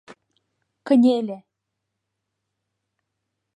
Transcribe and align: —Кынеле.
—Кынеле. 0.85 1.37